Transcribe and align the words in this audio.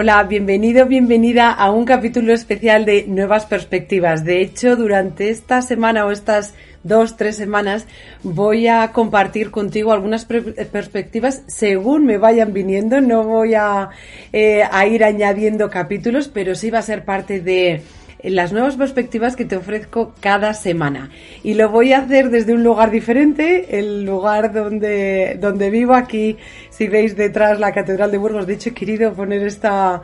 Hola, 0.00 0.22
bienvenido, 0.22 0.86
bienvenida 0.86 1.50
a 1.50 1.72
un 1.72 1.84
capítulo 1.84 2.32
especial 2.32 2.84
de 2.84 3.06
Nuevas 3.08 3.46
Perspectivas. 3.46 4.24
De 4.24 4.40
hecho, 4.40 4.76
durante 4.76 5.28
esta 5.28 5.60
semana 5.60 6.06
o 6.06 6.12
estas 6.12 6.54
dos, 6.84 7.16
tres 7.16 7.34
semanas 7.34 7.84
voy 8.22 8.68
a 8.68 8.92
compartir 8.92 9.50
contigo 9.50 9.90
algunas 9.90 10.24
perspectivas 10.24 11.42
según 11.48 12.06
me 12.06 12.16
vayan 12.16 12.52
viniendo. 12.52 13.00
No 13.00 13.24
voy 13.24 13.54
a, 13.54 13.88
eh, 14.32 14.62
a 14.70 14.86
ir 14.86 15.02
añadiendo 15.02 15.68
capítulos, 15.68 16.28
pero 16.28 16.54
sí 16.54 16.70
va 16.70 16.78
a 16.78 16.82
ser 16.82 17.04
parte 17.04 17.40
de 17.40 17.82
las 18.22 18.52
nuevas 18.52 18.76
perspectivas 18.76 19.36
que 19.36 19.44
te 19.44 19.56
ofrezco 19.56 20.14
cada 20.20 20.54
semana. 20.54 21.10
Y 21.42 21.54
lo 21.54 21.68
voy 21.68 21.92
a 21.92 21.98
hacer 21.98 22.30
desde 22.30 22.52
un 22.52 22.64
lugar 22.64 22.90
diferente, 22.90 23.78
el 23.78 24.04
lugar 24.04 24.52
donde, 24.52 25.36
donde 25.40 25.70
vivo 25.70 25.94
aquí. 25.94 26.36
Si 26.70 26.88
veis 26.88 27.16
detrás 27.16 27.60
la 27.60 27.72
Catedral 27.72 28.10
de 28.10 28.18
Burgos, 28.18 28.46
de 28.46 28.54
hecho 28.54 28.70
he 28.70 28.74
querido 28.74 29.12
poner 29.12 29.42
esta, 29.42 30.02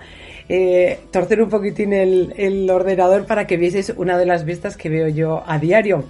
eh, 0.49 1.01
torcer 1.11 1.43
un 1.43 1.49
poquitín 1.49 1.93
el, 1.93 2.33
el 2.37 2.71
ordenador 2.71 3.27
para 3.27 3.47
que 3.47 3.57
vieseis 3.57 3.93
una 3.97 4.17
de 4.17 4.27
las 4.27 4.45
vistas 4.45 4.77
que 4.77 4.89
veo 4.89 5.09
yo 5.09 5.43
a 5.47 5.59
diario. 5.59 6.05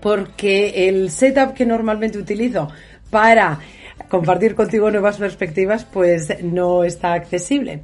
Porque 0.00 0.88
el 0.88 1.10
setup 1.10 1.54
que 1.54 1.66
normalmente 1.66 2.18
utilizo 2.18 2.68
para 3.10 3.58
compartir 4.08 4.54
contigo 4.54 4.90
nuevas 4.90 5.18
perspectivas, 5.18 5.84
pues 5.84 6.42
no 6.42 6.84
está 6.84 7.12
accesible 7.12 7.82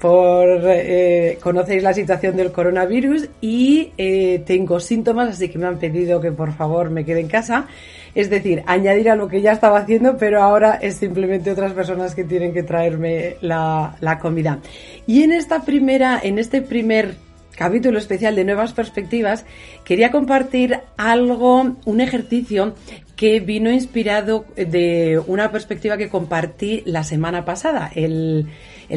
por 0.00 0.62
eh, 0.64 1.38
conocéis 1.42 1.82
la 1.82 1.92
situación 1.92 2.34
del 2.34 2.52
coronavirus 2.52 3.28
y 3.42 3.92
eh, 3.98 4.42
tengo 4.46 4.80
síntomas, 4.80 5.28
así 5.28 5.50
que 5.50 5.58
me 5.58 5.66
han 5.66 5.78
pedido 5.78 6.22
que 6.22 6.32
por 6.32 6.54
favor 6.54 6.88
me 6.88 7.04
quede 7.04 7.20
en 7.20 7.28
casa. 7.28 7.66
Es 8.14 8.30
decir, 8.30 8.62
añadir 8.66 9.10
a 9.10 9.14
lo 9.14 9.28
que 9.28 9.42
ya 9.42 9.52
estaba 9.52 9.78
haciendo, 9.78 10.16
pero 10.16 10.42
ahora 10.42 10.78
es 10.80 10.96
simplemente 10.96 11.50
otras 11.50 11.74
personas 11.74 12.14
que 12.14 12.24
tienen 12.24 12.52
que 12.54 12.62
traerme 12.62 13.36
la, 13.42 13.96
la 14.00 14.18
comida. 14.18 14.58
Y 15.06 15.22
en 15.22 15.32
esta 15.32 15.62
primera, 15.62 16.18
en 16.22 16.38
este 16.38 16.62
primer 16.62 17.14
capítulo 17.54 17.98
especial 17.98 18.34
de 18.34 18.44
Nuevas 18.44 18.72
Perspectivas, 18.72 19.44
quería 19.84 20.10
compartir 20.10 20.80
algo, 20.96 21.76
un 21.84 22.00
ejercicio 22.00 22.74
que 23.20 23.38
vino 23.38 23.70
inspirado 23.70 24.46
de 24.56 25.20
una 25.26 25.52
perspectiva 25.52 25.98
que 25.98 26.08
compartí 26.08 26.82
la 26.86 27.04
semana 27.04 27.44
pasada, 27.44 27.92
el, 27.94 28.48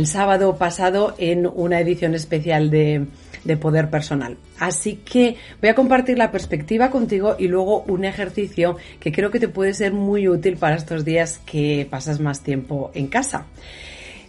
sábado 0.06 0.56
pasado 0.56 1.14
en 1.18 1.46
una 1.46 1.82
edición 1.82 2.16
especial 2.16 2.70
de 2.70 3.58
Poder 3.60 3.90
Personal. 3.90 4.38
Así 4.60 5.02
que 5.04 5.36
voy 5.60 5.72
a 5.72 5.76
compartir 5.76 6.18
la 6.18 6.32
perspectiva 6.32 6.90
contigo 6.90 7.36
y 7.38 7.50
luego 7.50 7.82
un 7.82 8.06
ejercicio 8.06 8.78
que 9.02 9.12
creo 9.12 9.30
que 9.30 9.42
te 9.42 9.50
puede 9.50 9.74
ser 9.74 9.92
muy 9.92 10.30
útil 10.30 10.56
para 10.56 10.78
estos 10.78 11.04
días 11.04 11.42
que 11.46 11.86
pasas 11.90 12.22
más 12.22 12.44
tiempo 12.44 12.92
en 12.94 13.08
casa. 13.08 13.48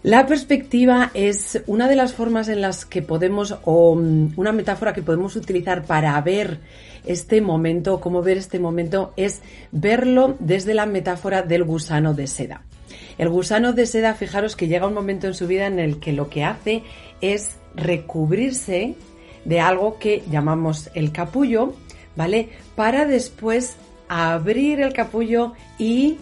La 0.05 0.27
perspectiva 0.27 1.11
es 1.15 1.63
una 1.67 1.89
de 1.89 1.97
las 1.97 2.13
formas 2.13 2.51
en 2.51 2.61
las 2.61 2.85
que 2.85 3.01
podemos, 3.01 3.57
o 3.65 3.95
mm, 3.97 4.35
una 4.37 4.53
metáfora 4.53 4.93
que 4.93 5.01
podemos 5.01 5.35
utilizar 5.35 5.87
para 5.87 6.21
ver 6.21 6.59
este 7.07 7.41
momento, 7.41 8.01
cómo 8.01 8.21
ver 8.21 8.37
este 8.37 8.59
momento, 8.59 9.15
es 9.17 9.41
verlo 9.73 10.37
desde 10.41 10.75
la 10.75 10.85
metáfora 10.85 11.41
del 11.41 11.65
gusano 11.65 12.13
de 12.13 12.27
seda. 12.27 12.61
El 13.17 13.31
gusano 13.31 13.73
de 13.73 13.87
seda, 13.87 14.13
fijaros 14.13 14.57
que 14.57 14.69
llega 14.69 14.87
un 14.87 14.93
momento 14.93 15.27
en 15.27 15.33
su 15.33 15.47
vida 15.47 15.67
en 15.67 15.79
el 15.79 16.01
que 16.01 16.13
lo 16.13 16.29
que 16.29 16.45
hace 16.45 16.83
es 17.23 17.57
recubrirse 17.75 18.97
de 19.47 19.61
algo 19.61 19.99
que 19.99 20.23
llamamos 20.31 20.91
el 20.93 21.13
capullo, 21.13 21.73
¿vale? 22.15 22.51
Para 22.77 23.07
después 23.07 23.77
abrir 24.11 24.83
el 24.83 24.93
capullo 24.93 25.55
y 25.79 26.19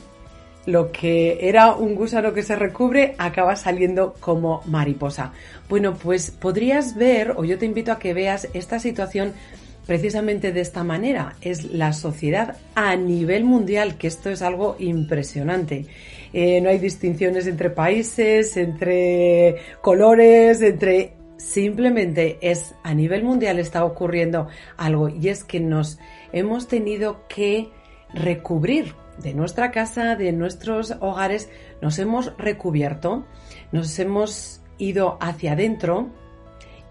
lo 0.67 0.93
que 0.93 1.49
era 1.49 1.75
un 1.75 1.95
gusano 1.95 2.33
que 2.33 2.43
se 2.43 2.57
recubre 2.57 3.15
acaba 3.19 3.57
saliendo 3.57 4.15
como 4.21 4.63
mariposa. 4.67 5.33
Bueno, 5.69 5.95
pues 5.95 6.31
podrías 6.31 6.97
ver, 6.97 7.33
o 7.37 7.45
yo 7.45 7.59
te 7.59 7.67
invito 7.67 7.93
a 7.93 7.99
que 7.99 8.15
veas 8.15 8.49
esta 8.55 8.79
situación 8.79 9.33
precisamente 9.87 10.53
de 10.53 10.61
esta 10.61 10.85
manera. 10.85 11.35
Es 11.41 11.65
la 11.73 11.93
sociedad 11.93 12.57
a 12.75 12.95
nivel 12.97 13.45
mundial, 13.45 13.97
que 13.99 14.07
esto 14.07 14.31
es 14.31 14.43
algo 14.43 14.77
impresionante. 14.79 15.87
Eh, 16.33 16.61
no 16.61 16.71
hay 16.71 16.79
distinciones 16.79 17.47
entre 17.47 17.71
países, 17.71 18.57
entre 18.57 19.57
colores, 19.81 20.63
entre... 20.63 21.15
Simplemente 21.39 22.39
es 22.41 22.73
a 22.85 22.95
nivel 22.95 23.25
mundial 23.25 23.59
está 23.59 23.85
ocurriendo 23.85 24.47
algo 24.77 25.09
y 25.09 25.29
es 25.29 25.43
que 25.43 25.59
nos 25.59 25.99
hemos 26.33 26.69
tenido 26.69 27.27
que 27.27 27.69
recubrir 28.15 28.95
de 29.19 29.35
nuestra 29.35 29.71
casa, 29.71 30.17
de 30.17 30.33
nuestros 30.33 30.95
hogares, 31.01 31.49
nos 31.81 31.99
hemos 31.99 32.37
recubierto, 32.39 33.25
nos 33.71 33.99
hemos 33.99 34.61
ido 34.79 35.19
hacia 35.21 35.53
adentro 35.53 36.09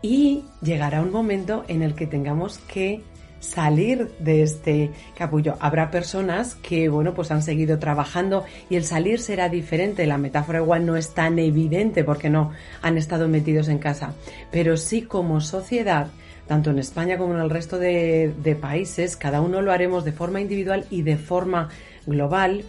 y 0.02 0.44
llegará 0.62 1.02
un 1.02 1.12
momento 1.12 1.64
en 1.68 1.82
el 1.82 1.96
que 1.96 2.08
tengamos 2.08 2.58
que 2.60 3.04
salir 3.42 4.12
de 4.20 4.44
este 4.44 4.92
capullo. 5.18 5.58
Habrá 5.60 5.92
personas 5.92 6.56
que, 6.56 6.88
bueno, 6.90 7.14
pues 7.14 7.32
han 7.32 7.42
seguido 7.42 7.80
trabajando 7.80 8.46
y 8.70 8.76
el 8.76 8.86
salir 8.86 9.20
será 9.20 9.50
diferente. 9.50 10.06
La 10.08 10.18
metáfora 10.18 10.60
igual 10.60 10.86
no 10.86 10.96
es 10.96 11.14
tan 11.14 11.38
evidente 11.40 12.04
porque 12.04 12.30
no 12.30 12.52
han 12.82 12.98
estado 12.98 13.28
metidos 13.28 13.68
en 13.68 13.80
casa. 13.80 14.14
Pero 14.52 14.78
sí 14.78 15.02
como 15.02 15.42
sociedad, 15.42 16.08
tanto 16.48 16.70
en 16.70 16.80
España 16.80 17.18
como 17.18 17.34
en 17.34 17.42
el 17.42 17.50
resto 17.50 17.78
de, 17.78 18.34
de 18.42 18.56
países, 18.56 19.18
cada 19.18 19.42
uno 19.42 19.62
lo 19.62 19.72
haremos 19.72 20.06
de 20.06 20.12
forma 20.12 20.40
individual 20.40 20.86
y 20.90 21.02
de 21.02 21.18
forma 21.18 21.70
global, 22.06 22.64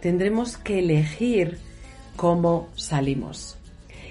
tendremos 0.00 0.56
que 0.56 0.78
elegir 0.78 1.58
cómo 2.16 2.68
salimos. 2.74 3.55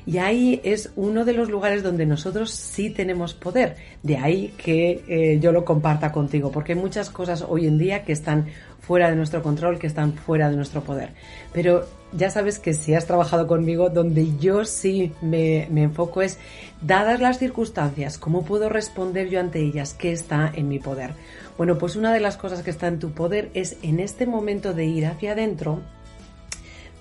Y 0.06 0.20
ahí 0.20 0.62
es 0.64 0.92
uno 0.96 1.26
de 1.26 1.34
los 1.34 1.50
lugares 1.50 1.82
donde 1.82 2.06
nosotros 2.06 2.52
sí 2.52 2.90
tenemos 2.90 3.34
poder. 3.34 3.76
De 4.04 4.18
ahí 4.18 4.54
que 4.58 5.04
eh, 5.08 5.40
yo 5.40 5.52
lo 5.52 5.66
comparta 5.66 6.12
contigo, 6.12 6.52
porque 6.52 6.74
hay 6.74 6.80
muchas 6.80 7.10
cosas 7.10 7.44
hoy 7.48 7.66
en 7.66 7.78
día 7.78 8.04
que 8.04 8.12
están 8.14 8.46
fuera 8.80 9.10
de 9.10 9.16
nuestro 9.16 9.42
control, 9.42 9.80
que 9.80 9.88
están 9.88 10.14
fuera 10.14 10.50
de 10.50 10.56
nuestro 10.56 10.82
poder. 10.82 11.10
Pero 11.54 11.88
ya 12.12 12.30
sabes 12.30 12.60
que 12.60 12.74
si 12.74 12.94
has 12.94 13.08
trabajado 13.08 13.48
conmigo, 13.48 13.90
donde 13.90 14.38
yo 14.38 14.64
sí 14.64 15.12
me, 15.22 15.68
me 15.72 15.84
enfoco 15.84 16.22
es, 16.22 16.38
dadas 16.82 17.20
las 17.20 17.40
circunstancias, 17.40 18.20
¿cómo 18.20 18.46
puedo 18.46 18.70
responder 18.70 19.30
yo 19.30 19.40
ante 19.40 19.60
ellas? 19.60 19.96
¿Qué 19.96 20.12
está 20.12 20.52
en 20.54 20.68
mi 20.68 20.80
poder? 20.80 21.12
Bueno, 21.58 21.78
pues 21.78 21.96
una 21.96 22.14
de 22.14 22.20
las 22.20 22.38
cosas 22.38 22.62
que 22.62 22.70
está 22.70 22.88
en 22.88 23.00
tu 23.00 23.12
poder 23.12 23.50
es 23.54 23.78
en 23.82 24.00
este 24.00 24.26
momento 24.26 24.74
de 24.74 24.86
ir 24.86 25.06
hacia 25.06 25.32
adentro, 25.32 25.82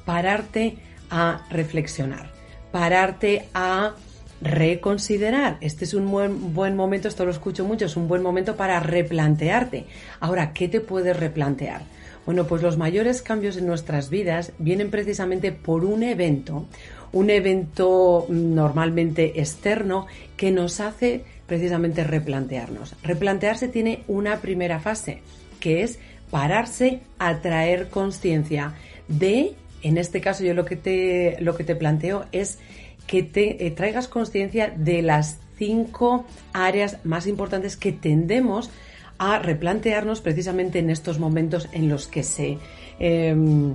pararte 0.04 0.78
a 1.10 1.46
reflexionar, 1.50 2.30
pararte 2.74 3.44
a 3.54 3.94
reconsiderar. 4.40 5.58
Este 5.60 5.84
es 5.84 5.94
un 5.94 6.10
buen, 6.10 6.52
buen, 6.54 6.74
momento, 6.74 7.06
esto 7.06 7.24
lo 7.24 7.30
escucho 7.30 7.64
mucho, 7.64 7.84
es 7.84 7.96
un 7.96 8.08
buen 8.08 8.20
momento 8.20 8.56
para 8.56 8.80
replantearte. 8.80 9.84
Ahora, 10.18 10.52
¿qué 10.52 10.66
te 10.66 10.80
puedes 10.80 11.16
replantear? 11.16 11.82
Bueno, 12.26 12.48
pues 12.48 12.62
los 12.62 12.76
mayores 12.76 13.22
cambios 13.22 13.56
en 13.58 13.68
nuestras 13.68 14.10
vidas 14.10 14.50
vienen 14.58 14.90
precisamente 14.90 15.52
por 15.52 15.84
un 15.84 16.02
evento, 16.02 16.66
un 17.12 17.30
evento 17.30 18.26
normalmente 18.28 19.40
externo 19.40 20.08
que 20.36 20.50
nos 20.50 20.80
hace 20.80 21.24
precisamente 21.46 22.02
replantearnos. 22.02 22.96
Replantearse 23.04 23.68
tiene 23.68 24.02
una 24.08 24.40
primera 24.40 24.80
fase, 24.80 25.22
que 25.60 25.84
es 25.84 26.00
pararse 26.32 27.02
a 27.20 27.40
traer 27.40 27.88
conciencia 27.88 28.74
de, 29.06 29.54
en 29.84 29.98
este 29.98 30.20
caso 30.20 30.42
yo 30.42 30.54
lo 30.54 30.64
que 30.64 30.76
te, 30.76 31.36
lo 31.40 31.54
que 31.54 31.62
te 31.62 31.76
planteo 31.76 32.24
es 32.32 32.58
que 33.06 33.22
te 33.22 33.66
eh, 33.66 33.70
traigas 33.70 34.08
conciencia 34.08 34.72
de 34.74 35.02
las 35.02 35.38
cinco 35.56 36.24
áreas 36.52 36.98
más 37.04 37.26
importantes 37.26 37.76
que 37.76 37.92
tendemos 37.92 38.70
a 39.18 39.38
replantearnos 39.38 40.20
precisamente 40.20 40.80
en 40.80 40.90
estos 40.90 41.18
momentos 41.20 41.68
en 41.72 41.88
los 41.88 42.08
que 42.08 42.22
se 42.22 42.58
em, 42.98 43.74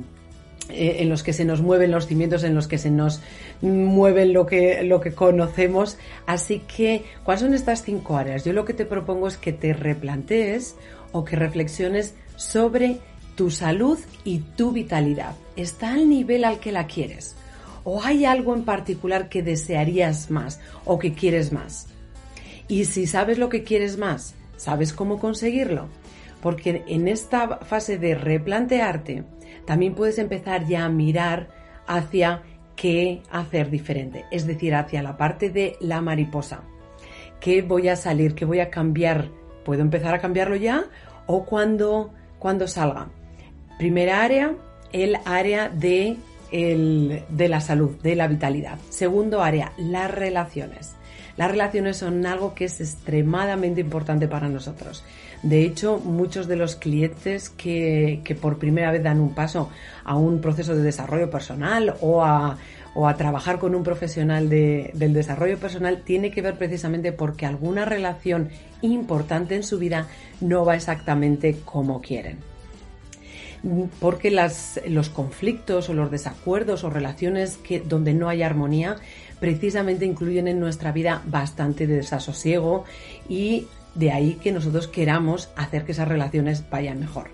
eh, 0.69 0.97
en 1.00 1.09
los 1.09 1.23
que 1.23 1.33
se 1.33 1.45
nos 1.45 1.61
mueven 1.61 1.91
los 1.91 2.06
cimientos, 2.06 2.44
en 2.44 2.53
los 2.53 2.67
que 2.67 2.77
se 2.77 2.91
nos 2.91 3.21
mueven 3.62 4.33
lo 4.33 4.45
que, 4.45 4.83
lo 4.83 5.01
que 5.01 5.13
conocemos. 5.13 5.97
Así 6.27 6.59
que, 6.59 7.05
¿cuáles 7.23 7.41
son 7.41 7.53
estas 7.55 7.83
cinco 7.83 8.17
áreas? 8.17 8.45
Yo 8.45 8.53
lo 8.53 8.65
que 8.65 8.73
te 8.73 8.85
propongo 8.85 9.27
es 9.27 9.38
que 9.38 9.51
te 9.51 9.73
replantees 9.73 10.75
o 11.12 11.25
que 11.25 11.35
reflexiones 11.35 12.13
sobre 12.35 13.00
tu 13.39 13.50
salud 13.50 13.97
y 14.25 14.39
tu 14.39 14.74
vitalidad. 14.74 15.33
¿Está 15.56 15.94
al 15.94 16.09
nivel 16.09 16.44
al 16.44 16.59
que 16.59 16.74
la 16.74 16.88
quieres? 16.88 17.38
¿O 17.86 18.03
hay 18.03 18.25
algo 18.25 18.53
en 18.53 18.65
particular 18.65 19.30
que 19.30 19.41
desearías 19.41 20.30
más 20.30 20.59
o 20.83 21.00
que 21.00 21.13
quieres 21.13 21.53
más? 21.53 21.88
Y 22.68 22.83
si 22.83 23.07
sabes 23.07 23.38
lo 23.38 23.47
que 23.47 23.63
quieres 23.63 23.97
más, 23.97 24.36
¿sabes 24.57 24.91
cómo 24.91 25.19
conseguirlo? 25.19 25.88
Porque 26.41 26.83
en 26.86 27.07
esta 27.07 27.59
fase 27.59 27.97
de 27.97 28.13
replantearte, 28.13 29.24
también 29.65 29.95
puedes 29.95 30.18
empezar 30.18 30.68
ya 30.68 30.83
a 30.83 30.89
mirar 30.89 31.47
hacia 31.88 32.44
qué 32.75 33.21
hacer 33.31 33.69
diferente, 33.69 34.25
es 34.31 34.47
decir, 34.47 34.75
hacia 34.75 35.01
la 35.01 35.15
parte 35.15 35.50
de 35.50 35.77
la 35.80 36.01
mariposa. 36.01 36.63
¿Qué 37.39 37.62
voy 37.62 37.88
a 37.88 37.95
salir? 37.95 38.36
¿Qué 38.36 38.44
voy 38.44 38.59
a 38.59 38.69
cambiar? 38.69 39.30
¿Puedo 39.63 39.81
empezar 39.81 40.13
a 40.13 40.19
cambiarlo 40.19 40.57
ya 40.57 40.88
o 41.25 41.45
cuando, 41.45 42.13
cuando 42.38 42.68
salga? 42.68 43.07
Primera 43.79 44.23
área, 44.23 44.55
el 44.91 45.15
área 45.23 45.69
de 45.69 46.17
el, 46.51 47.23
de 47.29 47.47
la 47.47 47.61
salud, 47.61 47.91
de 48.03 48.13
la 48.17 48.27
vitalidad. 48.27 48.77
Segundo 48.89 49.41
área, 49.41 49.71
las 49.77 50.11
relaciones. 50.11 50.95
Las 51.37 51.49
relaciones 51.49 51.95
son 51.95 52.25
algo 52.25 52.53
que 52.53 52.65
es 52.65 52.81
extremadamente 52.81 53.79
importante 53.79 54.27
para 54.27 54.49
nosotros. 54.49 55.05
De 55.43 55.63
hecho, 55.63 55.97
muchos 55.97 56.49
de 56.49 56.57
los 56.57 56.75
clientes 56.75 57.49
que, 57.49 58.19
que 58.25 58.35
por 58.35 58.59
primera 58.59 58.91
vez 58.91 59.01
dan 59.01 59.21
un 59.21 59.33
paso 59.33 59.69
a 60.03 60.17
un 60.17 60.41
proceso 60.41 60.75
de 60.75 60.83
desarrollo 60.83 61.29
personal 61.29 61.95
o 62.01 62.21
a, 62.21 62.57
o 62.95 63.07
a 63.07 63.15
trabajar 63.15 63.59
con 63.59 63.75
un 63.75 63.83
profesional 63.83 64.49
de, 64.49 64.91
del 64.93 65.13
desarrollo 65.13 65.57
personal 65.57 66.01
tiene 66.03 66.31
que 66.31 66.41
ver 66.41 66.57
precisamente 66.57 67.13
porque 67.13 67.45
alguna 67.45 67.85
relación 67.85 68.49
importante 68.81 69.55
en 69.55 69.63
su 69.63 69.79
vida 69.79 70.07
no 70.41 70.65
va 70.65 70.75
exactamente 70.75 71.55
como 71.63 72.01
quieren 72.01 72.58
porque 74.00 74.31
los 74.31 75.09
conflictos 75.09 75.89
o 75.89 75.94
los 75.94 76.11
desacuerdos 76.11 76.83
o 76.83 76.89
relaciones 76.89 77.57
que, 77.57 77.79
donde 77.79 78.13
no 78.13 78.29
hay 78.29 78.44
armonía 78.44 78.95
precisamente 79.39 80.06
incluyen 80.06 80.47
en 80.47 80.59
nuestra 80.59 80.91
vida 80.91 81.21
bastante 81.25 81.88
desasosiego 81.88 82.85
y 83.27 83.67
de 83.95 84.11
ahí 84.11 84.33
que 84.41 84.51
nosotros 84.51 84.88
queramos 84.88 85.50
hacer 85.56 85.85
que 85.85 85.94
esas 85.94 86.07
relaciones 86.07 86.63
vayan 86.69 87.00
mejor. 87.00 87.31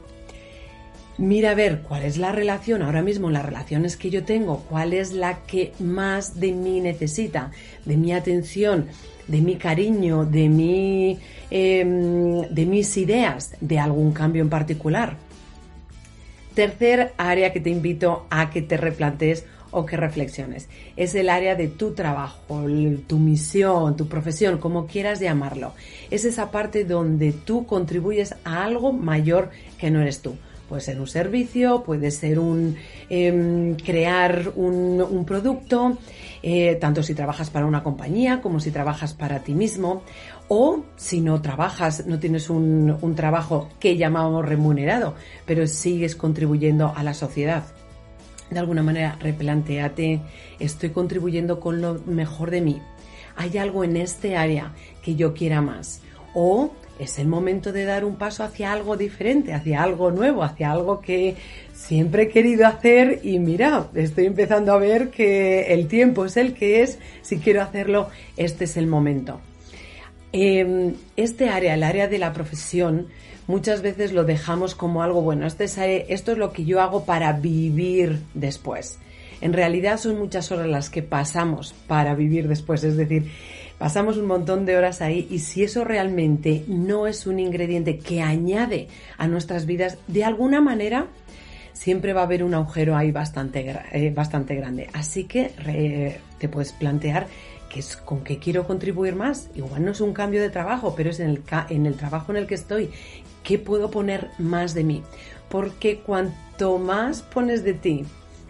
Mira 1.17 1.51
a 1.51 1.55
ver 1.55 1.81
cuál 1.81 2.03
es 2.03 2.17
la 2.17 2.33
relación 2.33 2.81
ahora 2.81 3.01
mismo, 3.01 3.31
las 3.31 3.45
relaciones 3.45 3.95
que 3.95 4.09
yo 4.09 4.25
tengo, 4.25 4.65
cuál 4.69 4.91
es 4.91 5.13
la 5.13 5.45
que 5.45 5.71
más 5.79 6.39
de 6.39 6.51
mí 6.51 6.81
necesita, 6.81 7.51
de 7.85 7.95
mi 7.95 8.11
atención, 8.11 8.87
de 9.27 9.39
mi 9.39 9.55
cariño, 9.55 10.25
de, 10.25 10.49
mi, 10.49 11.17
em, 11.49 12.41
de 12.41 12.65
mis 12.65 12.97
ideas, 12.97 13.55
de 13.61 13.79
algún 13.79 14.11
cambio 14.11 14.41
en 14.41 14.49
particular. 14.49 15.15
Tercer 16.55 17.13
área 17.17 17.51
que 17.51 17.59
te 17.59 17.69
invito 17.69 18.25
a 18.29 18.49
que 18.49 18.61
te 18.61 18.77
replantees 18.77 19.45
o 19.71 19.85
que 19.85 19.97
reflexiones. 19.97 20.69
Es 20.95 21.13
el 21.15 21.29
área 21.29 21.55
de 21.55 21.67
tu 21.67 21.91
trabajo, 21.91 22.63
tu 23.07 23.19
misión, 23.19 23.97
tu 23.97 24.07
profesión, 24.07 24.57
como 24.57 24.87
quieras 24.87 25.19
llamarlo. 25.19 25.73
Es 26.09 26.23
esa 26.23 26.51
parte 26.51 26.85
donde 26.85 27.33
tú 27.33 27.65
contribuyes 27.65 28.35
a 28.45 28.63
algo 28.63 28.93
mayor 28.93 29.49
que 29.77 29.91
no 29.91 30.01
eres 30.01 30.21
tú. 30.21 30.37
Puede 30.67 30.81
ser 30.81 30.99
un 30.99 31.07
servicio, 31.07 31.83
puede 31.83 32.09
ser 32.09 32.39
un 32.39 32.75
em, 33.09 33.75
crear 33.75 34.51
un, 34.55 35.23
producto, 35.25 35.97
eh, 36.41 36.75
tanto 36.75 37.03
si 37.03 37.13
trabajas 37.13 37.49
para 37.49 37.65
una 37.65 37.83
compañía 37.83 38.41
como 38.41 38.59
si 38.59 38.71
trabajas 38.71 39.13
para 39.13 39.39
ti 39.39 39.53
mismo, 39.53 40.01
o 40.47 40.83
si 40.95 41.21
no 41.21 41.41
trabajas, 41.41 42.05
no 42.07 42.19
tienes 42.19 42.49
un, 42.49 42.97
un 42.99 43.15
trabajo 43.15 43.69
que 43.79 43.95
llamamos 43.95 44.43
remunerado, 44.45 45.15
pero 45.45 45.67
sigues 45.67 46.15
contribuyendo 46.15 46.93
a 46.95 47.03
la 47.03 47.13
sociedad 47.13 47.63
de 48.49 48.59
alguna 48.59 48.83
manera 48.83 49.17
replanteate, 49.19 50.21
estoy 50.59 50.89
contribuyendo 50.91 51.59
con 51.59 51.81
lo 51.81 51.95
mejor 52.05 52.51
de 52.51 52.61
mí. 52.61 52.81
¿Hay 53.35 53.57
algo 53.57 53.83
en 53.83 53.97
este 53.97 54.37
área 54.37 54.73
que 55.01 55.15
yo 55.15 55.33
quiera 55.33 55.61
más? 55.61 56.01
O 56.33 56.71
es 56.99 57.19
el 57.19 57.27
momento 57.27 57.71
de 57.71 57.85
dar 57.85 58.05
un 58.05 58.15
paso 58.15 58.43
hacia 58.43 58.71
algo 58.71 58.95
diferente, 58.97 59.53
hacia 59.53 59.83
algo 59.83 60.11
nuevo, 60.11 60.43
hacia 60.43 60.71
algo 60.71 61.01
que 61.01 61.35
siempre 61.73 62.23
he 62.23 62.29
querido 62.29 62.65
hacer 62.67 63.19
y 63.23 63.39
mira, 63.39 63.87
estoy 63.95 64.25
empezando 64.25 64.73
a 64.73 64.77
ver 64.77 65.09
que 65.09 65.73
el 65.73 65.87
tiempo 65.87 66.25
es 66.25 66.37
el 66.37 66.53
que 66.53 66.81
es, 66.81 66.99
si 67.21 67.37
quiero 67.37 67.61
hacerlo, 67.61 68.09
este 68.37 68.63
es 68.63 68.77
el 68.77 68.87
momento. 68.87 69.41
Em, 70.31 70.93
este 71.15 71.49
área, 71.49 71.73
el 71.73 71.83
área 71.83 72.07
de 72.07 72.17
la 72.17 72.33
profesión, 72.33 73.07
muchas 73.47 73.81
veces 73.81 74.11
lo 74.11 74.23
dejamos 74.23 74.75
como 74.75 75.01
algo 75.01 75.21
bueno. 75.21 75.47
Este 75.47 75.65
esto 76.13 76.31
es 76.31 76.37
lo 76.37 76.51
que 76.51 76.65
yo 76.65 76.81
hago 76.81 77.05
para 77.05 77.33
vivir 77.33 78.19
después. 78.33 78.99
En 79.41 79.53
realidad 79.53 79.97
son 79.97 80.17
muchas 80.17 80.51
horas 80.51 80.67
las 80.67 80.89
que 80.89 81.03
pasamos 81.03 81.73
para 81.87 82.15
vivir 82.15 82.47
después, 82.47 82.83
es 82.83 82.97
decir, 82.97 83.31
pasamos 83.77 84.17
un 84.17 84.25
montón 84.25 84.65
de 84.65 84.77
horas 84.77 85.01
ahí 85.01 85.27
y 85.29 85.39
si 85.39 85.63
eso 85.63 85.83
realmente 85.83 86.63
no 86.67 87.07
es 87.07 87.27
un 87.27 87.39
ingrediente 87.39 87.97
que 87.97 88.21
añade 88.21 88.87
a 89.17 89.27
nuestras 89.27 89.65
vidas, 89.65 89.97
de 90.07 90.23
alguna 90.23 90.61
manera 90.61 91.07
siempre 91.73 92.13
va 92.13 92.21
a 92.21 92.25
haber 92.25 92.43
un 92.43 92.53
agujero 92.53 92.95
ahí 92.95 93.11
bastante, 93.11 93.75
eh, 93.91 94.11
bastante 94.15 94.55
grande. 94.55 94.89
Así 94.93 95.25
que 95.25 95.51
te 96.37 96.49
puedes 96.49 96.71
plantear 96.71 97.27
que 97.69 97.79
es 97.79 97.97
con 97.97 98.23
qué 98.23 98.39
quiero 98.39 98.65
contribuir 98.65 99.15
más. 99.15 99.49
Igual 99.55 99.83
no 99.83 99.91
es 99.91 99.99
un 99.99 100.13
cambio 100.13 100.41
de 100.41 100.49
trabajo, 100.49 100.93
pero 100.95 101.09
es 101.09 101.19
en 101.19 101.29
el, 101.29 101.43
en 101.69 101.85
el 101.85 101.95
trabajo 101.95 102.31
en 102.31 102.37
el 102.37 102.47
que 102.47 102.55
estoy 102.55 102.91
¿Qué 103.45 103.59
puedo 103.59 103.91
poner 103.91 104.31
más 104.39 104.73
de 104.73 104.83
mí? 104.83 105.03
Porque 105.49 105.99
cuanto 105.99 106.79
más 106.79 107.21
pones 107.21 107.63
de 107.63 107.75
ti, 107.75 108.03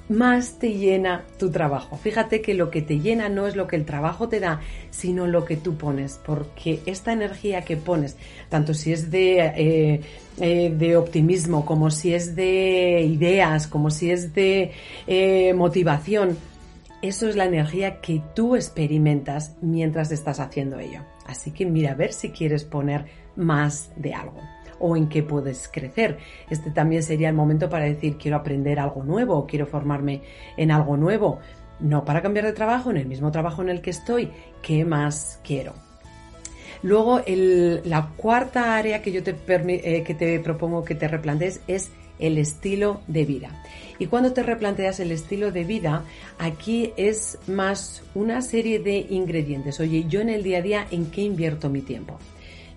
más 0.09 0.59
te 0.59 0.73
llena 0.73 1.23
tu 1.39 1.49
trabajo. 1.49 1.97
Fíjate 1.97 2.41
que 2.41 2.53
lo 2.53 2.69
que 2.69 2.81
te 2.81 2.99
llena 2.99 3.29
no 3.29 3.47
es 3.47 3.55
lo 3.55 3.67
que 3.67 3.75
el 3.75 3.85
trabajo 3.85 4.29
te 4.29 4.39
da, 4.39 4.61
sino 4.91 5.27
lo 5.27 5.45
que 5.45 5.57
tú 5.57 5.75
pones, 5.75 6.19
porque 6.25 6.79
esta 6.85 7.11
energía 7.13 7.63
que 7.63 7.77
pones, 7.77 8.17
tanto 8.49 8.73
si 8.73 8.93
es 8.93 9.09
de, 9.11 9.39
eh, 9.39 10.01
eh, 10.39 10.73
de 10.75 10.97
optimismo, 10.97 11.65
como 11.65 11.89
si 11.91 12.13
es 12.13 12.35
de 12.35 13.01
ideas, 13.01 13.67
como 13.67 13.89
si 13.89 14.11
es 14.11 14.33
de 14.33 14.71
eh, 15.07 15.53
motivación, 15.53 16.37
eso 17.01 17.27
es 17.27 17.35
la 17.35 17.45
energía 17.45 18.01
que 18.01 18.21
tú 18.33 18.55
experimentas 18.55 19.55
mientras 19.61 20.11
estás 20.11 20.39
haciendo 20.39 20.79
ello. 20.79 21.01
Así 21.25 21.51
que 21.51 21.65
mira 21.65 21.91
a 21.91 21.95
ver 21.95 22.13
si 22.13 22.29
quieres 22.29 22.63
poner 22.63 23.05
más 23.35 23.91
de 23.95 24.13
algo 24.13 24.54
o 24.79 24.95
en 24.97 25.07
qué 25.07 25.23
puedes 25.23 25.67
crecer. 25.67 26.17
Este 26.49 26.71
también 26.71 27.03
sería 27.03 27.29
el 27.29 27.35
momento 27.35 27.69
para 27.69 27.85
decir 27.85 28.17
quiero 28.17 28.37
aprender 28.37 28.79
algo 28.79 29.03
nuevo 29.03 29.45
quiero 29.47 29.65
formarme 29.65 30.21
en 30.57 30.71
algo 30.71 30.97
nuevo. 30.97 31.39
No 31.79 32.05
para 32.05 32.21
cambiar 32.21 32.45
de 32.45 32.53
trabajo, 32.53 32.89
en 32.91 32.97
el 32.97 33.05
mismo 33.05 33.31
trabajo 33.31 33.61
en 33.61 33.69
el 33.69 33.81
que 33.81 33.89
estoy, 33.89 34.31
¿qué 34.61 34.85
más 34.85 35.39
quiero? 35.43 35.73
Luego, 36.83 37.21
la 37.25 38.11
cuarta 38.15 38.75
área 38.75 39.01
que 39.01 39.11
yo 39.11 39.23
te, 39.23 39.35
eh, 39.47 40.03
que 40.03 40.13
te 40.13 40.39
propongo 40.39 40.83
que 40.83 40.95
te 40.95 41.07
replantees 41.07 41.61
es 41.67 41.89
el 42.19 42.37
estilo 42.37 43.01
de 43.07 43.25
vida. 43.25 43.63
Y 43.97 44.07
cuando 44.07 44.33
te 44.33 44.43
replanteas 44.43 44.99
el 44.99 45.11
estilo 45.11 45.51
de 45.51 45.63
vida, 45.63 46.03
aquí 46.37 46.93
es 46.95 47.39
más 47.47 48.03
una 48.13 48.41
serie 48.41 48.79
de 48.79 49.05
ingredientes. 49.09 49.79
Oye, 49.79 50.05
yo 50.07 50.21
en 50.21 50.29
el 50.29 50.43
día 50.43 50.59
a 50.59 50.61
día, 50.61 50.87
¿en 50.91 51.07
qué 51.07 51.21
invierto 51.21 51.69
mi 51.69 51.81
tiempo? 51.81 52.19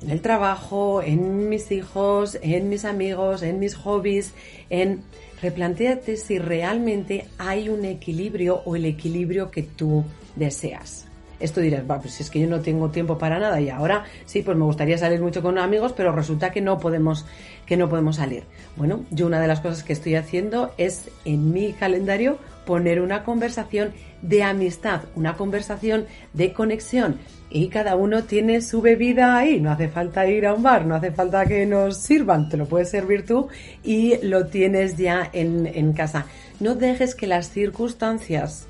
En 0.03 0.11
el 0.11 0.21
trabajo, 0.21 1.03
en 1.03 1.49
mis 1.49 1.71
hijos, 1.73 2.39
en 2.43 2.69
mis 2.69 2.85
amigos, 2.85 3.43
en 3.43 3.59
mis 3.59 3.75
hobbies, 3.75 4.33
en 4.71 5.03
replanteate 5.43 6.17
si 6.17 6.39
realmente 6.39 7.27
hay 7.39 7.69
un 7.69 7.85
equilibrio 7.85 8.63
o 8.65 8.77
el 8.77 8.85
equilibrio 8.85 9.51
que 9.51 9.63
tú 9.63 10.05
deseas. 10.37 11.07
Esto 11.41 11.61
dirás, 11.61 11.85
pues 11.87 12.15
si 12.15 12.25
es 12.25 12.31
que 12.31 12.41
yo 12.41 12.49
no 12.49 12.61
tengo 12.61 12.91
tiempo 12.91 13.17
para 13.17 13.39
nada 13.39 13.61
y 13.61 13.71
ahora 13.71 14.05
sí, 14.27 14.43
pues 14.43 14.57
me 14.57 14.65
gustaría 14.65 14.99
salir 14.99 15.21
mucho 15.21 15.41
con 15.41 15.57
amigos, 15.59 15.93
pero 15.97 16.11
resulta 16.11 16.51
que 16.51 16.61
no 16.61 16.79
podemos, 16.79 17.27
que 17.65 17.77
no 17.77 17.89
podemos 17.89 18.17
salir. 18.17 18.43
Bueno, 18.77 19.05
yo 19.11 19.27
una 19.27 19.41
de 19.41 19.47
las 19.47 19.61
cosas 19.61 19.85
que 19.85 19.93
estoy 19.93 20.17
haciendo 20.17 20.73
es 20.79 21.09
en 21.25 21.53
mi 21.53 21.75
calendario 21.75 22.39
poner 22.67 23.01
una 23.01 23.23
conversación 23.23 23.93
de 24.23 24.43
amistad, 24.43 25.03
una 25.15 25.37
conversación 25.37 26.07
de 26.33 26.53
conexión. 26.53 27.19
Y 27.51 27.69
cada 27.69 27.97
uno 27.97 28.25
tiene 28.25 28.61
su 28.61 28.83
bebida 28.83 29.37
ahí, 29.37 29.61
no 29.61 29.71
hace 29.71 29.89
falta 29.89 30.27
ir 30.27 30.47
a 30.47 30.55
un 30.55 30.63
bar, 30.63 30.85
no 30.85 30.95
hace 30.95 31.13
falta 31.13 31.47
que 31.47 31.65
nos 31.65 31.97
sirvan, 31.97 32.49
te 32.49 32.57
lo 32.57 32.67
puedes 32.67 32.91
servir 32.91 33.25
tú 33.25 33.49
y 33.83 34.19
lo 34.27 34.47
tienes 34.47 34.97
ya 34.97 35.31
en, 35.33 35.67
en 35.67 35.93
casa. 35.93 36.27
No 36.61 36.75
dejes 36.75 37.15
que 37.15 37.27
las 37.27 37.51
circunstancias 37.51 38.67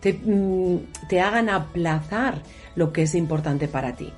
te, 0.00 0.12
mm, 0.12 0.78
te 1.08 1.20
hagan 1.20 1.48
aplazar 1.48 2.42
lo 2.74 2.92
que 2.92 3.02
es 3.02 3.14
importante 3.14 3.68
para 3.68 3.96
ti. 3.96 4.12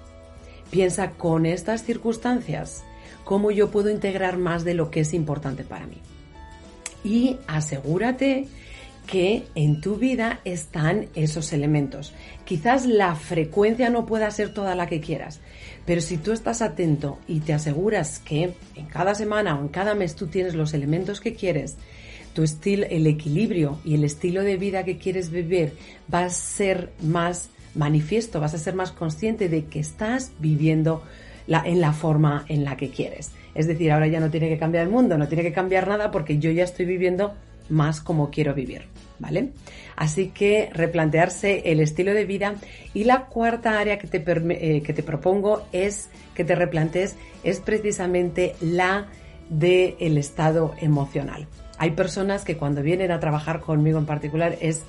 Piensa 0.71 1.11
con 1.11 1.47
estas 1.47 1.85
circunstancias 1.85 2.83
cómo 3.25 3.51
yo 3.51 3.71
puedo 3.71 3.91
integrar 3.91 4.37
más 4.37 4.65
de 4.65 4.75
lo 4.75 4.91
que 4.91 5.01
es 5.01 5.15
importante 5.15 5.65
para 5.65 5.87
mí. 5.87 5.99
Y 7.05 7.39
asegúrate 7.47 8.49
que 9.07 9.45
en 9.55 9.81
tu 9.81 9.97
vida 9.97 10.41
están 10.45 11.07
esos 11.15 11.53
elementos. 11.53 12.13
Quizás 12.45 12.87
la 12.87 13.15
frecuencia 13.15 13.91
no 13.91 14.07
pueda 14.07 14.31
ser 14.31 14.55
toda 14.55 14.75
la 14.75 14.87
que 14.87 15.01
quieras, 15.01 15.41
pero 15.87 16.01
si 16.01 16.17
tú 16.17 16.33
estás 16.33 16.63
atento 16.63 17.19
y 17.27 17.41
te 17.41 17.53
aseguras 17.53 18.19
que 18.19 18.55
en 18.75 18.87
cada 18.87 19.15
semana 19.15 19.59
o 19.59 19.63
en 19.63 19.69
cada 19.69 19.95
mes 19.95 20.15
tú 20.15 20.29
tienes 20.29 20.55
los 20.55 20.75
elementos 20.75 21.21
que 21.21 21.35
quieres, 21.35 21.77
tu 22.33 22.43
estilo, 22.43 22.87
el 22.89 23.07
equilibrio 23.07 23.79
y 23.85 23.95
el 23.95 24.05
estilo 24.05 24.43
de 24.43 24.57
vida 24.57 24.85
que 24.85 24.99
quieres 24.99 25.31
vivir 25.31 25.75
va 26.13 26.25
a 26.25 26.31
ser 26.31 26.93
más 27.03 27.51
manifiesto, 27.75 28.41
vas 28.41 28.55
a 28.55 28.59
ser 28.59 28.75
más 28.75 28.93
consciente 28.93 29.49
de 29.49 29.65
que 29.65 29.81
estás 29.81 30.33
viviendo 30.39 31.03
en 31.47 31.81
la 31.81 31.93
forma 31.93 32.45
en 32.49 32.65
la 32.65 32.77
que 32.77 32.91
quieres. 32.91 33.33
Es 33.55 33.67
decir, 33.67 33.93
ahora 33.93 34.07
ya 34.07 34.21
no 34.21 34.31
tiene 34.31 34.49
que 34.49 34.59
cambiar 34.59 34.85
el 34.85 34.91
mundo, 34.91 35.19
no 35.19 35.29
tiene 35.29 35.43
que 35.43 35.53
cambiar 35.53 35.89
nada 35.89 36.11
porque 36.11 36.39
yo 36.39 36.51
ya 36.51 36.65
estoy 36.65 36.87
viviendo 36.87 37.35
más 37.73 38.01
como 38.01 38.31
quiero 38.31 38.55
vivir, 38.55 38.83
¿vale? 39.19 39.51
Así 39.97 40.29
que 40.29 40.71
replantearse 40.73 41.63
el 41.73 41.81
estilo 41.81 42.15
de 42.15 42.25
vida 42.25 42.55
y 42.95 43.05
la 43.05 43.27
cuarta 43.27 43.79
área 43.79 43.99
que 43.99 44.07
te, 44.07 44.23
eh, 44.27 44.83
que 44.83 44.93
te 44.93 45.03
propongo 45.03 45.67
es 45.73 46.11
que 46.35 46.45
te 46.45 46.55
replantees 46.55 47.17
es 47.43 47.61
precisamente 47.61 48.55
la 48.61 49.09
del 49.49 49.97
el 49.99 50.19
estado 50.19 50.75
emocional. 50.81 51.49
Hay 51.79 51.93
personas 51.93 52.45
que 52.45 52.57
cuando 52.57 52.83
vienen 52.83 53.11
a 53.11 53.21
trabajar 53.21 53.61
conmigo 53.61 53.99
en 53.99 54.07
particular 54.07 54.57
es 54.61 54.83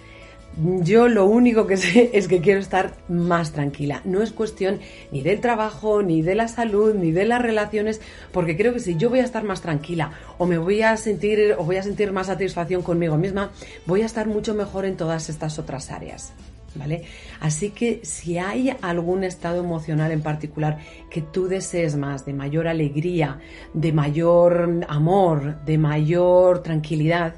yo 0.57 1.07
lo 1.07 1.25
único 1.25 1.65
que 1.67 1.77
sé 1.77 2.11
es 2.13 2.27
que 2.27 2.41
quiero 2.41 2.59
estar 2.59 2.93
más 3.07 3.51
tranquila. 3.51 4.01
No 4.05 4.21
es 4.21 4.31
cuestión 4.31 4.79
ni 5.11 5.21
del 5.21 5.39
trabajo, 5.39 6.01
ni 6.01 6.21
de 6.21 6.35
la 6.35 6.47
salud, 6.47 6.93
ni 6.93 7.11
de 7.11 7.25
las 7.25 7.41
relaciones, 7.41 8.01
porque 8.31 8.55
creo 8.55 8.73
que 8.73 8.79
si 8.79 8.95
yo 8.95 9.09
voy 9.09 9.19
a 9.19 9.23
estar 9.23 9.43
más 9.43 9.61
tranquila 9.61 10.11
o 10.37 10.45
me 10.45 10.57
voy 10.57 10.81
a 10.81 10.95
sentir 10.97 11.55
o 11.57 11.63
voy 11.63 11.77
a 11.77 11.83
sentir 11.83 12.11
más 12.11 12.27
satisfacción 12.27 12.81
conmigo 12.81 13.17
misma, 13.17 13.51
voy 13.85 14.01
a 14.01 14.05
estar 14.05 14.27
mucho 14.27 14.53
mejor 14.53 14.85
en 14.85 14.97
todas 14.97 15.29
estas 15.29 15.59
otras 15.59 15.91
áreas. 15.91 16.33
¿Vale? 16.75 17.03
Así 17.39 17.69
que 17.69 17.99
si 18.03 18.39
hay 18.39 18.75
algún 18.81 19.23
estado 19.23 19.59
emocional 19.59 20.11
en 20.11 20.23
particular 20.23 20.79
que 21.11 21.21
tú 21.21 21.47
desees 21.47 21.95
más, 21.95 22.25
de 22.25 22.33
mayor 22.33 22.67
alegría, 22.67 23.37
de 23.75 23.93
mayor 23.93 24.83
amor, 24.89 25.63
de 25.65 25.77
mayor 25.77 26.63
tranquilidad, 26.63 27.35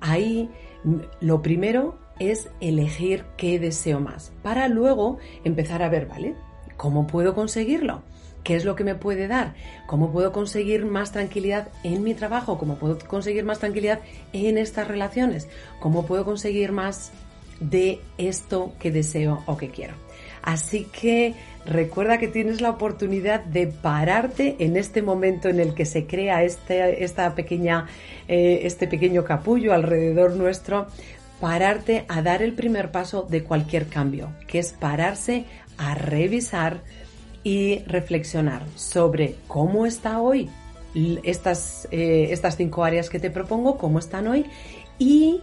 ahí 0.00 0.50
lo 1.20 1.40
primero 1.40 2.03
es 2.18 2.48
elegir 2.60 3.24
qué 3.36 3.58
deseo 3.58 4.00
más, 4.00 4.32
para 4.42 4.68
luego 4.68 5.18
empezar 5.44 5.82
a 5.82 5.88
ver, 5.88 6.06
¿vale? 6.06 6.34
¿Cómo 6.76 7.06
puedo 7.06 7.34
conseguirlo? 7.34 8.02
¿Qué 8.42 8.56
es 8.56 8.64
lo 8.66 8.76
que 8.76 8.84
me 8.84 8.94
puede 8.94 9.26
dar? 9.26 9.54
¿Cómo 9.86 10.12
puedo 10.12 10.30
conseguir 10.30 10.84
más 10.84 11.12
tranquilidad 11.12 11.68
en 11.82 12.04
mi 12.04 12.12
trabajo? 12.12 12.58
¿Cómo 12.58 12.76
puedo 12.76 12.98
conseguir 12.98 13.44
más 13.44 13.58
tranquilidad 13.58 14.00
en 14.34 14.58
estas 14.58 14.86
relaciones? 14.86 15.48
¿Cómo 15.80 16.04
puedo 16.04 16.26
conseguir 16.26 16.70
más 16.70 17.10
de 17.60 18.00
esto 18.18 18.74
que 18.78 18.90
deseo 18.90 19.42
o 19.46 19.56
que 19.56 19.70
quiero? 19.70 19.94
Así 20.42 20.84
que 20.84 21.34
recuerda 21.64 22.18
que 22.18 22.28
tienes 22.28 22.60
la 22.60 22.68
oportunidad 22.68 23.42
de 23.42 23.66
pararte 23.66 24.56
en 24.58 24.76
este 24.76 25.00
momento 25.00 25.48
en 25.48 25.58
el 25.58 25.72
que 25.72 25.86
se 25.86 26.06
crea 26.06 26.42
este, 26.42 27.02
esta 27.02 27.34
pequeña, 27.34 27.86
eh, 28.28 28.60
este 28.64 28.86
pequeño 28.86 29.24
capullo 29.24 29.72
alrededor 29.72 30.32
nuestro 30.32 30.86
pararte 31.44 32.06
a 32.08 32.22
dar 32.22 32.40
el 32.40 32.54
primer 32.54 32.90
paso 32.90 33.26
de 33.28 33.44
cualquier 33.44 33.86
cambio, 33.88 34.32
que 34.46 34.58
es 34.58 34.72
pararse 34.72 35.44
a 35.76 35.94
revisar 35.94 36.82
y 37.42 37.80
reflexionar 37.80 38.62
sobre 38.76 39.36
cómo 39.46 39.84
está 39.84 40.22
hoy 40.22 40.48
estas, 41.22 41.86
eh, 41.90 42.28
estas 42.30 42.56
cinco 42.56 42.82
áreas 42.82 43.10
que 43.10 43.18
te 43.18 43.30
propongo, 43.30 43.76
cómo 43.76 43.98
están 43.98 44.26
hoy. 44.26 44.46
Y 44.98 45.42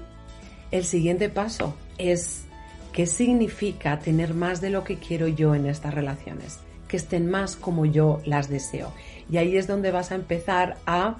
el 0.71 0.85
siguiente 0.85 1.29
paso 1.29 1.75
es 1.99 2.45
qué 2.93 3.05
significa 3.05 3.99
tener 3.99 4.33
más 4.33 4.59
de 4.59 4.71
lo 4.71 4.83
que 4.83 4.97
quiero 4.97 5.27
yo 5.27 5.53
en 5.53 5.67
estas 5.67 5.93
relaciones, 5.93 6.57
que 6.87 6.97
estén 6.97 7.29
más 7.29 7.55
como 7.55 7.85
yo 7.85 8.21
las 8.25 8.49
deseo. 8.49 8.91
Y 9.29 9.37
ahí 9.37 9.55
es 9.55 9.67
donde 9.67 9.91
vas 9.91 10.11
a 10.11 10.15
empezar 10.15 10.77
a 10.87 11.17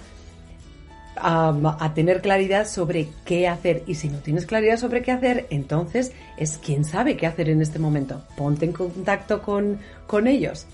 a, 1.16 1.92
tener 1.94 2.20
claridad 2.20 2.66
sobre 2.66 3.08
qué 3.24 3.48
hacer. 3.48 3.82
Y 3.86 3.94
si 3.94 4.08
no 4.08 4.18
tienes 4.18 4.46
claridad 4.46 4.76
sobre 4.76 5.02
qué 5.02 5.12
hacer, 5.12 5.46
entonces 5.50 6.12
es 6.36 6.58
quien 6.58 6.84
sabe 6.84 7.16
qué 7.16 7.26
hacer 7.26 7.48
en 7.48 7.62
este 7.62 7.78
momento. 7.78 8.22
Ponte 8.36 8.64
en 8.64 8.72
contacto 8.72 9.42
con, 9.42 9.78
con 10.06 10.26
ellos. 10.26 10.66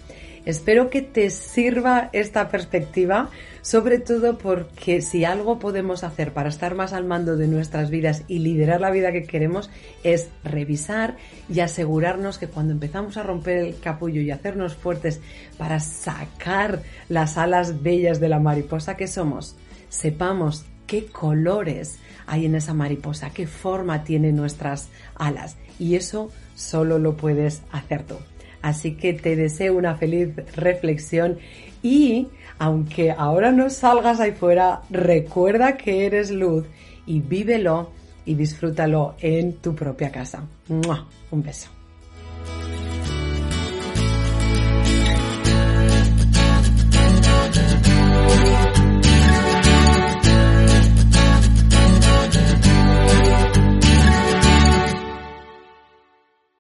Espero 0.45 0.89
que 0.89 1.03
te 1.03 1.29
sirva 1.29 2.09
esta 2.15 2.49
perspectiva, 2.49 3.29
sobre 3.61 3.99
todo 3.99 4.39
porque 4.39 5.03
si 5.03 5.27
algo 5.27 5.59
podemos 5.59 6.05
hacer 6.05 6.33
para 6.33 6.49
estar 6.49 6.75
más 6.75 6.95
al 6.95 7.05
mando 7.05 7.37
de 7.37 7.49
nuestras 7.49 7.91
vidas 7.91 8.23
y 8.29 8.39
liderar 8.39 8.81
la 8.81 8.91
vida 8.91 9.13
que 9.13 9.25
queremos 9.25 9.69
es 10.05 10.29
revisar 10.45 11.17
y 11.53 11.61
asegurarnos 11.61 12.39
que 12.39 12.47
cuando 12.47 12.73
empezamos 12.73 13.19
a 13.19 13.25
romper 13.25 13.59
el 13.59 13.79
capullo 13.79 14.23
y 14.23 14.31
hacernos 14.31 14.75
fuertes 14.75 15.21
para 15.59 15.81
sacar 15.81 16.83
las 17.11 17.37
alas 17.37 17.83
bellas 17.83 18.19
de 18.19 18.31
la 18.31 18.39
mariposa 18.39 18.97
que 18.97 19.07
somos, 19.07 19.55
sepamos 19.89 20.65
qué 20.87 21.07
colores 21.07 21.99
hay 22.27 22.47
en 22.47 22.55
esa 22.55 22.75
mariposa, 22.75 23.31
qué 23.31 23.47
forma 23.47 24.05
tienen 24.05 24.37
nuestras 24.37 24.89
alas. 25.15 25.57
Y 25.79 25.95
eso 25.95 26.31
solo 26.55 26.99
lo 26.99 27.17
puedes 27.17 27.63
hacer 27.73 28.03
tú. 28.03 28.17
Así 28.63 28.95
que 28.97 29.13
te 29.13 29.37
deseo 29.37 29.77
una 29.77 29.95
feliz 29.95 30.35
reflexión 30.57 31.39
y 31.83 32.29
aunque 32.59 33.13
ahora 33.13 33.53
no 33.53 33.71
salgas 33.71 34.19
ahí 34.19 34.33
fuera, 34.33 34.83
recuerda 34.91 35.77
que 35.77 36.07
eres 36.07 36.31
luz 36.31 36.67
y 37.07 37.21
vívelo 37.21 37.93
y 38.25 38.35
disfrútalo 38.35 39.15
en 39.21 39.55
tu 39.55 39.75
propia 39.75 40.11
casa. 40.11 40.43
Un 40.69 41.43
beso. 41.43 41.78